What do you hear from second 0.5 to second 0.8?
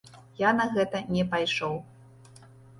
на